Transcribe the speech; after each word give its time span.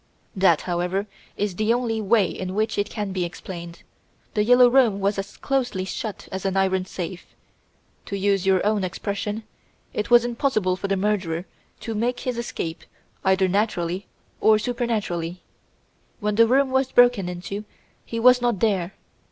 "That, 0.35 0.61
however, 0.61 1.05
is 1.37 1.57
the 1.57 1.71
only 1.71 2.01
way 2.01 2.25
in 2.27 2.55
which 2.55 2.79
it 2.79 2.89
can 2.89 3.11
be 3.11 3.23
explained. 3.23 3.83
"The 4.33 4.43
Yellow 4.43 4.67
Room" 4.67 4.99
was 4.99 5.19
as 5.19 5.37
closely 5.37 5.85
shut 5.85 6.27
as 6.31 6.43
an 6.43 6.57
iron 6.57 6.85
safe. 6.85 7.35
To 8.07 8.17
use 8.17 8.43
your 8.43 8.65
own 8.65 8.83
expression, 8.83 9.43
it 9.93 10.09
was 10.09 10.25
impossible 10.25 10.75
for 10.75 10.87
the 10.87 10.97
murderer 10.97 11.45
to 11.81 11.93
make 11.93 12.21
his 12.21 12.39
escape 12.39 12.83
either 13.23 13.47
naturally 13.47 14.07
or 14.39 14.57
supernaturally. 14.57 15.43
When 16.19 16.33
the 16.33 16.47
room 16.47 16.71
was 16.71 16.91
broken 16.91 17.29
into 17.29 17.63
he 18.03 18.19
was 18.19 18.41
not 18.41 18.59
there! 18.59 18.95